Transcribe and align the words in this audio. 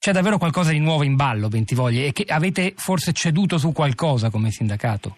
C'è 0.00 0.12
davvero 0.12 0.38
qualcosa 0.38 0.70
di 0.70 0.78
nuovo 0.78 1.02
in 1.02 1.14
ballo, 1.14 1.48
Bentivogli, 1.48 2.06
e 2.06 2.12
che 2.14 2.24
avete 2.26 2.72
forse 2.74 3.12
ceduto 3.12 3.58
su 3.58 3.70
qualcosa 3.70 4.30
come 4.30 4.50
sindacato? 4.50 5.16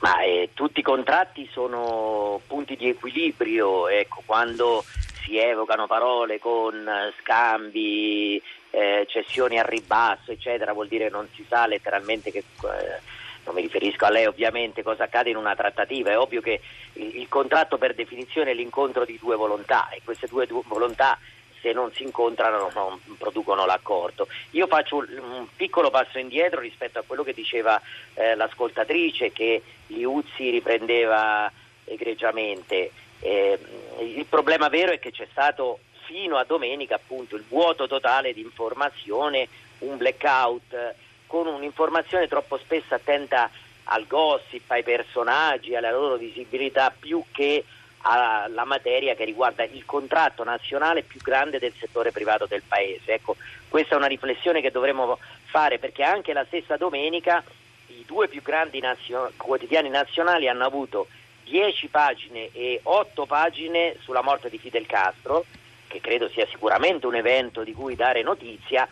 Ma 0.00 0.20
eh, 0.20 0.50
tutti 0.52 0.80
i 0.80 0.82
contratti 0.82 1.48
sono 1.52 2.40
punti 2.48 2.74
di 2.74 2.88
equilibrio, 2.88 3.86
ecco, 3.86 4.24
quando 4.26 4.82
si 5.22 5.38
evocano 5.38 5.86
parole 5.86 6.40
con 6.40 6.74
eh, 6.74 7.14
scambi, 7.20 8.42
eh, 8.70 9.06
cessioni 9.08 9.60
a 9.60 9.64
ribasso, 9.64 10.32
eccetera, 10.32 10.72
vuol 10.72 10.88
dire 10.88 11.08
non 11.08 11.28
si 11.36 11.44
sa 11.48 11.68
letteralmente 11.68 12.32
che 12.32 12.38
eh, 12.38 13.00
non 13.44 13.54
mi 13.54 13.60
riferisco 13.60 14.06
a 14.06 14.10
lei 14.10 14.26
ovviamente 14.26 14.82
cosa 14.82 15.04
accade 15.04 15.30
in 15.30 15.36
una 15.36 15.54
trattativa, 15.54 16.10
è 16.10 16.18
ovvio 16.18 16.40
che 16.40 16.60
il, 16.94 17.28
contratto 17.28 17.78
per 17.78 17.94
definizione 17.94 18.50
è 18.50 18.54
l'incontro 18.54 19.04
di 19.04 19.16
due 19.20 19.36
volontà 19.36 19.88
e 19.90 20.00
queste 20.02 20.26
due, 20.26 20.46
due 20.46 20.62
volontà 20.66 21.16
se 21.60 21.72
non 21.72 21.92
si 21.92 22.02
incontrano 22.02 22.70
non 22.74 23.00
producono 23.16 23.66
l'accordo. 23.66 24.28
Io 24.52 24.66
faccio 24.66 24.96
un, 24.96 25.46
piccolo 25.54 25.90
passo 25.90 26.18
indietro 26.18 26.60
rispetto 26.60 26.98
a 26.98 27.04
quello 27.06 27.22
che 27.22 27.34
diceva 27.34 27.80
eh, 28.14 28.34
l'ascoltatrice 28.34 29.32
che 29.32 29.62
Liuzzi 29.88 30.50
riprendeva 30.50 31.50
egregiamente. 31.84 32.90
Eh, 33.20 33.58
il 34.00 34.26
problema 34.26 34.68
vero 34.68 34.92
è 34.92 34.98
che 34.98 35.10
c'è 35.10 35.26
stato 35.30 35.80
fino 36.04 36.36
a 36.36 36.44
domenica 36.44 36.94
appunto 36.94 37.36
il 37.36 37.44
vuoto 37.46 37.86
totale 37.86 38.32
di 38.32 38.40
informazione, 38.40 39.48
un 39.80 39.96
blackout 39.96 40.94
con 41.26 41.46
un'informazione 41.46 42.26
troppo 42.26 42.56
spesso 42.58 42.94
attenta 42.94 43.50
al 43.84 44.06
gossip, 44.06 44.70
ai 44.70 44.82
personaggi, 44.82 45.74
alla 45.74 45.90
loro 45.90 46.16
visibilità 46.16 46.94
più 46.96 47.22
che 47.30 47.64
alla 48.02 48.64
materia 48.64 49.14
che 49.14 49.24
riguarda 49.24 49.64
il 49.64 49.84
contratto 49.84 50.44
nazionale 50.44 51.02
più 51.02 51.20
grande 51.20 51.58
del 51.58 51.72
settore 51.78 52.12
privato 52.12 52.46
del 52.46 52.62
Paese. 52.66 53.14
Ecco, 53.14 53.36
questa 53.68 53.94
è 53.94 53.98
una 53.98 54.06
riflessione 54.06 54.60
che 54.60 54.70
dovremmo 54.70 55.18
fare 55.46 55.78
perché 55.78 56.02
anche 56.02 56.32
la 56.32 56.44
stessa 56.46 56.76
domenica 56.76 57.42
i 57.88 58.04
due 58.06 58.28
più 58.28 58.42
grandi 58.42 58.80
nazio- 58.80 59.32
quotidiani 59.36 59.88
nazionali 59.88 60.48
hanno 60.48 60.64
avuto 60.64 61.08
10 61.44 61.88
pagine 61.88 62.50
e 62.52 62.80
8 62.82 63.26
pagine 63.26 63.96
sulla 64.00 64.22
morte 64.22 64.50
di 64.50 64.58
Fidel 64.58 64.86
Castro, 64.86 65.44
che 65.86 66.00
credo 66.00 66.28
sia 66.28 66.46
sicuramente 66.46 67.06
un 67.06 67.14
evento 67.14 67.62
di 67.62 67.72
cui 67.72 67.96
dare 67.96 68.22
notizia, 68.22 68.86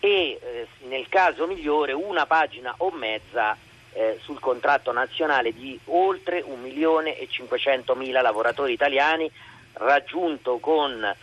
e 0.00 0.38
eh, 0.42 0.66
nel 0.88 1.08
caso 1.08 1.46
migliore 1.46 1.92
una 1.92 2.26
pagina 2.26 2.74
o 2.78 2.90
mezza 2.90 3.56
eh, 3.92 4.18
sul 4.22 4.40
contratto 4.40 4.92
nazionale 4.92 5.52
di 5.52 5.78
oltre 5.86 6.42
1 6.44 6.56
milione 6.56 7.18
e 7.18 7.28
500 7.28 7.94
mila 7.94 8.22
lavoratori 8.22 8.72
italiani, 8.72 9.30
raggiunto 9.74 10.58
con 10.58 11.14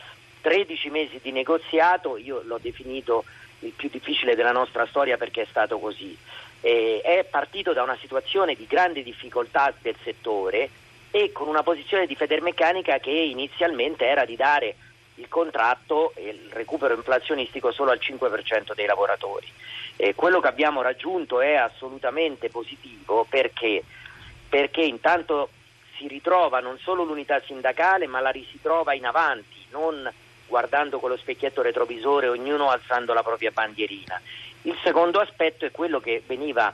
13 0.41 0.89
mesi 0.89 1.19
di 1.21 1.31
negoziato, 1.31 2.17
io 2.17 2.41
l'ho 2.43 2.59
definito 2.61 3.25
il 3.59 3.73
più 3.75 3.89
difficile 3.89 4.35
della 4.35 4.51
nostra 4.51 4.85
storia 4.87 5.17
perché 5.17 5.43
è 5.43 5.47
stato 5.49 5.79
così. 5.79 6.17
Eh, 6.61 7.01
è 7.03 7.25
partito 7.29 7.73
da 7.73 7.83
una 7.83 7.97
situazione 7.99 8.55
di 8.55 8.65
grande 8.67 9.03
difficoltà 9.03 9.73
del 9.81 9.95
settore 10.03 10.69
e 11.11 11.31
con 11.31 11.47
una 11.47 11.63
posizione 11.63 12.05
di 12.05 12.15
Federmeccanica 12.15 12.99
che 12.99 13.11
inizialmente 13.11 14.05
era 14.05 14.25
di 14.25 14.35
dare 14.35 14.75
il 15.19 15.27
contratto 15.27 16.13
e 16.15 16.29
il 16.29 16.49
recupero 16.51 16.95
inflazionistico 16.95 17.71
solo 17.71 17.91
al 17.91 17.99
5% 18.01 18.73
dei 18.73 18.85
lavoratori. 18.85 19.47
Eh, 19.95 20.15
quello 20.15 20.39
che 20.39 20.47
abbiamo 20.47 20.81
raggiunto 20.81 21.41
è 21.41 21.55
assolutamente 21.55 22.49
positivo 22.49 23.25
perché, 23.29 23.83
perché 24.47 24.81
intanto 24.81 25.49
si 25.97 26.07
ritrova 26.07 26.61
non 26.61 26.79
solo 26.79 27.03
l'unità 27.03 27.41
sindacale 27.41 28.07
ma 28.07 28.21
la 28.21 28.31
si 28.31 28.59
trova 28.61 28.93
in 28.93 29.05
avanti, 29.05 29.57
non 29.71 30.09
guardando 30.47 30.99
con 30.99 31.09
lo 31.09 31.17
specchietto 31.17 31.61
retrovisore, 31.61 32.27
ognuno 32.27 32.69
alzando 32.69 33.13
la 33.13 33.21
propria 33.21 33.51
bandierina. 33.51 34.19
Il 34.63 34.77
secondo 34.83 35.19
aspetto 35.19 35.65
è 35.65 35.71
quello 35.71 35.99
che 35.99 36.23
veniva 36.25 36.73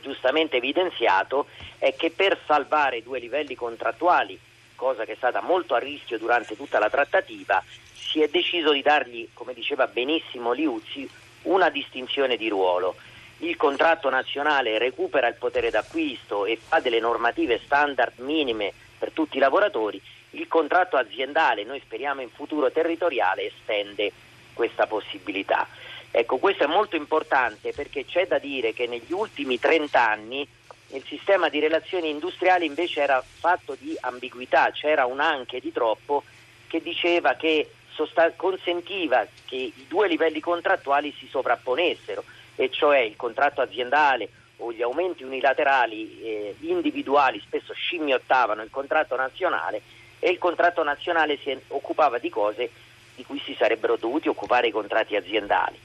giustamente 0.00 0.56
evidenziato, 0.56 1.46
è 1.78 1.94
che 1.94 2.10
per 2.10 2.38
salvare 2.46 3.02
due 3.02 3.18
livelli 3.18 3.54
contrattuali, 3.54 4.38
cosa 4.76 5.04
che 5.04 5.12
è 5.12 5.16
stata 5.16 5.40
molto 5.40 5.74
a 5.74 5.78
rischio 5.78 6.18
durante 6.18 6.54
tutta 6.54 6.78
la 6.78 6.88
trattativa, 6.88 7.62
si 7.92 8.22
è 8.22 8.28
deciso 8.28 8.70
di 8.70 8.82
dargli, 8.82 9.28
come 9.34 9.52
diceva 9.52 9.88
benissimo 9.88 10.52
Liuzzi, 10.52 11.08
una 11.42 11.68
distinzione 11.70 12.36
di 12.36 12.48
ruolo. 12.48 12.94
Il 13.38 13.56
contratto 13.56 14.08
nazionale 14.08 14.78
recupera 14.78 15.26
il 15.26 15.34
potere 15.34 15.70
d'acquisto 15.70 16.46
e 16.46 16.56
fa 16.56 16.78
delle 16.80 17.00
normative 17.00 17.60
standard 17.64 18.18
minime 18.20 18.72
per 18.98 19.10
tutti 19.10 19.36
i 19.36 19.40
lavoratori, 19.40 20.00
il 20.30 20.48
contratto 20.48 20.96
aziendale, 20.96 21.64
noi 21.64 21.80
speriamo 21.80 22.20
in 22.20 22.30
futuro 22.30 22.70
territoriale, 22.70 23.46
estende 23.46 24.12
questa 24.52 24.86
possibilità. 24.86 25.66
Ecco, 26.10 26.38
questo 26.38 26.64
è 26.64 26.66
molto 26.66 26.96
importante 26.96 27.72
perché 27.72 28.04
c'è 28.04 28.26
da 28.26 28.38
dire 28.38 28.72
che 28.72 28.86
negli 28.86 29.12
ultimi 29.12 29.58
30 29.58 30.08
anni 30.08 30.46
il 30.88 31.04
sistema 31.06 31.48
di 31.48 31.58
relazioni 31.58 32.10
industriali 32.10 32.66
invece 32.66 33.00
era 33.00 33.22
fatto 33.22 33.76
di 33.78 33.96
ambiguità, 34.00 34.70
c'era 34.70 35.04
un 35.06 35.20
anche 35.20 35.60
di 35.60 35.72
troppo 35.72 36.22
che 36.68 36.80
diceva 36.80 37.34
che 37.34 37.70
sosta- 37.90 38.32
consentiva 38.32 39.26
che 39.46 39.56
i 39.56 39.86
due 39.88 40.08
livelli 40.08 40.40
contrattuali 40.40 41.14
si 41.18 41.26
sovrapponessero, 41.28 42.22
e 42.56 42.70
cioè 42.70 42.98
il 42.98 43.16
contratto 43.16 43.60
aziendale 43.60 44.28
o 44.58 44.72
gli 44.72 44.82
aumenti 44.82 45.22
unilaterali 45.22 46.22
eh, 46.22 46.56
individuali 46.60 47.40
spesso 47.40 47.74
scimmiottavano 47.74 48.62
il 48.62 48.70
contratto 48.70 49.14
nazionale 49.16 49.82
e 50.18 50.30
il 50.30 50.38
contratto 50.38 50.82
nazionale 50.82 51.36
si 51.38 51.54
occupava 51.68 52.18
di 52.18 52.30
cose 52.30 52.70
di 53.14 53.24
cui 53.24 53.40
si 53.44 53.54
sarebbero 53.54 53.96
dovuti 53.96 54.28
occupare 54.28 54.68
i 54.68 54.70
contratti 54.70 55.16
aziendali. 55.16 55.78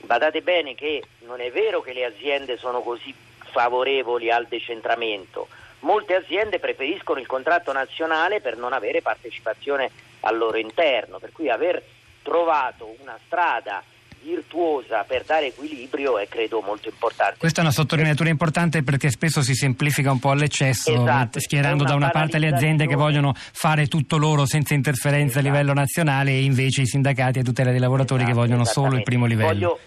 Badate 0.00 0.42
bene 0.42 0.74
che 0.74 1.02
non 1.20 1.40
è 1.40 1.50
vero 1.50 1.80
che 1.80 1.92
le 1.92 2.04
aziende 2.04 2.58
sono 2.58 2.82
così 2.82 3.14
favorevoli 3.50 4.30
al 4.30 4.46
decentramento, 4.46 5.48
molte 5.80 6.14
aziende 6.14 6.58
preferiscono 6.58 7.20
il 7.20 7.26
contratto 7.26 7.72
nazionale 7.72 8.40
per 8.40 8.56
non 8.56 8.72
avere 8.72 9.02
partecipazione 9.02 9.90
al 10.20 10.36
loro 10.36 10.58
interno, 10.58 11.18
per 11.18 11.32
cui 11.32 11.48
aver 11.48 11.82
trovato 12.22 12.94
una 13.00 13.18
strada 13.26 13.82
virtuosa 14.22 15.04
per 15.04 15.24
dare 15.24 15.46
equilibrio 15.46 16.18
è 16.18 16.28
credo 16.28 16.60
molto 16.60 16.88
importante. 16.88 17.36
Questa 17.38 17.60
è 17.60 17.62
una 17.62 17.72
sottolineatura 17.72 18.28
importante 18.28 18.82
perché 18.82 19.10
spesso 19.10 19.42
si 19.42 19.54
semplifica 19.54 20.10
un 20.10 20.18
po' 20.18 20.30
all'eccesso, 20.30 20.92
esatto, 20.92 21.40
schierando 21.40 21.84
una 21.84 21.92
da 21.92 21.96
una 21.96 22.10
parte 22.10 22.38
le 22.38 22.48
aziende 22.48 22.86
che 22.86 22.96
vogliono 22.96 23.32
fare 23.34 23.86
tutto 23.86 24.16
loro 24.16 24.44
senza 24.44 24.74
interferenze 24.74 25.38
esatto. 25.38 25.46
a 25.46 25.50
livello 25.50 25.72
nazionale 25.72 26.32
e 26.32 26.42
invece 26.42 26.82
i 26.82 26.86
sindacati 26.86 27.38
a 27.38 27.42
tutela 27.42 27.70
dei 27.70 27.80
lavoratori 27.80 28.22
esatto, 28.22 28.34
che 28.34 28.40
vogliono 28.46 28.64
solo 28.64 28.96
il 28.96 29.02
primo 29.02 29.26
livello. 29.26 29.48
Voglio, 29.48 29.78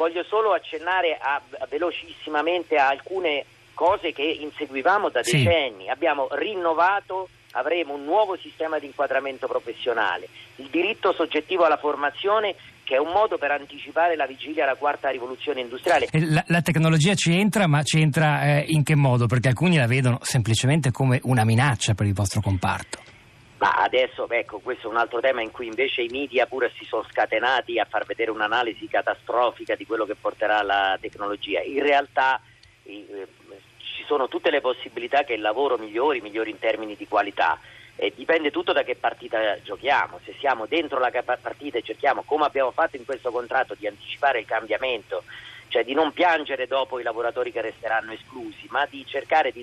voglio 0.00 0.24
solo 0.24 0.52
accennare 0.52 1.18
a, 1.20 1.42
a 1.58 1.66
velocissimamente 1.68 2.76
a 2.76 2.88
alcune 2.88 3.44
cose 3.74 4.12
che 4.12 4.22
inseguivamo 4.22 5.10
da 5.10 5.20
decenni. 5.20 5.84
Sì. 5.84 5.90
Abbiamo 5.90 6.28
rinnovato 6.30 7.28
avremo 7.52 7.94
un 7.94 8.04
nuovo 8.04 8.36
sistema 8.36 8.78
di 8.78 8.86
inquadramento 8.86 9.48
professionale, 9.48 10.28
il 10.56 10.68
diritto 10.70 11.12
soggettivo 11.12 11.64
alla 11.64 11.78
formazione 11.78 12.54
che 12.84 12.94
è 12.94 12.98
un 12.98 13.12
modo 13.12 13.38
per 13.38 13.50
anticipare 13.50 14.16
la 14.16 14.26
vigilia 14.26 14.64
alla 14.64 14.76
quarta 14.76 15.10
rivoluzione 15.10 15.60
industriale. 15.60 16.08
La, 16.12 16.44
la 16.46 16.62
tecnologia 16.62 17.14
ci 17.14 17.36
entra, 17.38 17.66
ma 17.66 17.82
ci 17.82 18.00
entra 18.00 18.42
eh, 18.42 18.64
in 18.68 18.82
che 18.82 18.94
modo? 18.94 19.26
Perché 19.26 19.48
alcuni 19.48 19.76
la 19.76 19.86
vedono 19.86 20.18
semplicemente 20.22 20.90
come 20.90 21.20
una 21.24 21.44
minaccia 21.44 21.94
per 21.94 22.06
il 22.06 22.14
vostro 22.14 22.40
comparto. 22.40 23.09
Ma 23.60 23.72
adesso, 23.74 24.26
ecco, 24.30 24.58
questo 24.60 24.88
è 24.88 24.90
un 24.90 24.96
altro 24.96 25.20
tema 25.20 25.42
in 25.42 25.50
cui 25.50 25.66
invece 25.66 26.00
i 26.00 26.08
media 26.08 26.46
pure 26.46 26.72
si 26.78 26.86
sono 26.86 27.04
scatenati 27.10 27.78
a 27.78 27.84
far 27.84 28.06
vedere 28.06 28.30
un'analisi 28.30 28.88
catastrofica 28.88 29.74
di 29.74 29.84
quello 29.84 30.06
che 30.06 30.14
porterà 30.14 30.62
la 30.62 30.96
tecnologia. 30.98 31.60
In 31.60 31.82
realtà 31.82 32.40
eh, 32.84 33.26
ci 33.76 34.02
sono 34.06 34.28
tutte 34.28 34.50
le 34.50 34.62
possibilità 34.62 35.24
che 35.24 35.34
il 35.34 35.42
lavoro 35.42 35.76
migliori, 35.76 36.22
migliori 36.22 36.48
in 36.48 36.58
termini 36.58 36.96
di 36.96 37.06
qualità. 37.06 37.60
Eh, 37.96 38.14
dipende 38.16 38.50
tutto 38.50 38.72
da 38.72 38.82
che 38.82 38.96
partita 38.96 39.60
giochiamo, 39.60 40.20
se 40.24 40.34
siamo 40.38 40.64
dentro 40.64 40.98
la 40.98 41.12
partita 41.22 41.76
e 41.76 41.82
cerchiamo, 41.82 42.22
come 42.22 42.46
abbiamo 42.46 42.70
fatto 42.70 42.96
in 42.96 43.04
questo 43.04 43.30
contratto, 43.30 43.74
di 43.78 43.86
anticipare 43.86 44.38
il 44.38 44.46
cambiamento, 44.46 45.24
cioè 45.68 45.84
di 45.84 45.92
non 45.92 46.14
piangere 46.14 46.66
dopo 46.66 46.98
i 46.98 47.02
lavoratori 47.02 47.52
che 47.52 47.60
resteranno 47.60 48.12
esclusi, 48.12 48.66
ma 48.70 48.86
di 48.88 49.04
cercare 49.06 49.52
di 49.52 49.62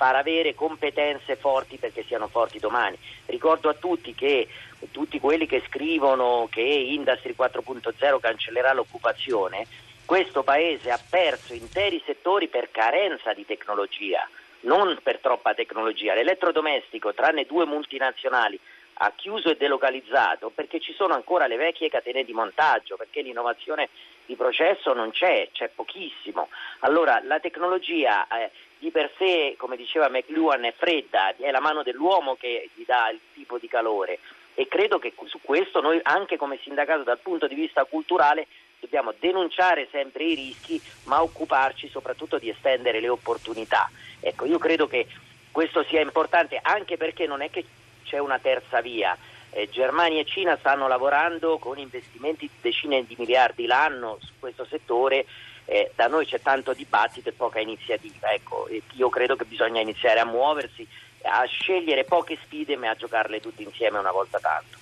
far 0.00 0.16
avere 0.16 0.54
competenze 0.54 1.36
forti 1.36 1.76
perché 1.76 2.04
siano 2.04 2.26
forti 2.26 2.58
domani. 2.58 2.96
Ricordo 3.26 3.68
a 3.68 3.74
tutti 3.74 4.14
che 4.14 4.48
tutti 4.92 5.20
quelli 5.20 5.44
che 5.44 5.62
scrivono 5.66 6.48
che 6.50 6.62
Industry 6.62 7.34
4.0 7.38 8.18
cancellerà 8.18 8.72
l'occupazione, 8.72 9.66
questo 10.06 10.42
Paese 10.42 10.90
ha 10.90 10.98
perso 11.10 11.52
interi 11.52 12.02
settori 12.06 12.48
per 12.48 12.70
carenza 12.70 13.34
di 13.34 13.44
tecnologia 13.44 14.26
non 14.62 14.98
per 15.02 15.18
troppa 15.18 15.54
tecnologia. 15.54 16.14
L'elettrodomestico, 16.14 17.14
tranne 17.14 17.46
due 17.46 17.64
multinazionali, 17.64 18.58
ha 19.02 19.12
chiuso 19.16 19.50
e 19.50 19.56
delocalizzato 19.56 20.50
perché 20.54 20.80
ci 20.80 20.92
sono 20.92 21.14
ancora 21.14 21.46
le 21.46 21.56
vecchie 21.56 21.88
catene 21.88 22.24
di 22.24 22.32
montaggio, 22.32 22.96
perché 22.96 23.22
l'innovazione 23.22 23.88
di 24.30 24.36
processo 24.36 24.92
non 24.92 25.10
c'è, 25.10 25.48
c'è 25.50 25.70
pochissimo. 25.74 26.50
Allora 26.80 27.20
la 27.24 27.40
tecnologia 27.40 28.28
eh, 28.28 28.52
di 28.78 28.92
per 28.92 29.10
sé, 29.18 29.56
come 29.58 29.76
diceva 29.76 30.08
McLuhan, 30.08 30.64
è 30.64 30.72
fredda, 30.72 31.34
è 31.36 31.50
la 31.50 31.58
mano 31.58 31.82
dell'uomo 31.82 32.36
che 32.36 32.70
gli 32.74 32.84
dà 32.86 33.10
il 33.10 33.18
tipo 33.34 33.58
di 33.58 33.66
calore 33.66 34.20
e 34.54 34.68
credo 34.68 35.00
che 35.00 35.12
su 35.24 35.40
questo 35.42 35.80
noi 35.80 35.98
anche 36.04 36.36
come 36.36 36.60
sindacato 36.62 37.02
dal 37.02 37.18
punto 37.18 37.48
di 37.48 37.56
vista 37.56 37.84
culturale 37.84 38.46
dobbiamo 38.78 39.12
denunciare 39.18 39.88
sempre 39.90 40.22
i 40.22 40.34
rischi, 40.34 40.80
ma 41.04 41.22
occuparci 41.22 41.88
soprattutto 41.88 42.38
di 42.38 42.50
estendere 42.50 43.00
le 43.00 43.08
opportunità. 43.08 43.90
Ecco, 44.20 44.44
io 44.44 44.58
credo 44.58 44.86
che 44.86 45.08
questo 45.50 45.82
sia 45.82 46.00
importante 46.00 46.60
anche 46.62 46.96
perché 46.96 47.26
non 47.26 47.42
è 47.42 47.50
che 47.50 47.64
c'è 48.04 48.18
una 48.18 48.38
terza 48.38 48.80
via. 48.80 49.16
Eh, 49.50 49.68
Germania 49.70 50.20
e 50.20 50.24
Cina 50.24 50.56
stanno 50.58 50.86
lavorando 50.86 51.58
con 51.58 51.78
investimenti 51.78 52.46
di 52.46 52.58
decine 52.60 53.04
di 53.04 53.16
miliardi 53.18 53.66
l'anno 53.66 54.18
su 54.20 54.32
questo 54.38 54.64
settore. 54.64 55.26
Eh, 55.64 55.92
da 55.94 56.06
noi 56.06 56.26
c'è 56.26 56.40
tanto 56.40 56.72
dibattito 56.72 57.28
e 57.28 57.32
poca 57.32 57.60
iniziativa. 57.60 58.32
Ecco, 58.32 58.68
io 58.92 59.08
credo 59.08 59.36
che 59.36 59.44
bisogna 59.44 59.80
iniziare 59.80 60.20
a 60.20 60.24
muoversi, 60.24 60.86
a 61.22 61.44
scegliere 61.44 62.04
poche 62.04 62.38
sfide 62.44 62.76
ma 62.76 62.90
a 62.90 62.96
giocarle 62.96 63.40
tutte 63.40 63.62
insieme 63.62 63.98
una 63.98 64.12
volta 64.12 64.38
tanto. 64.38 64.78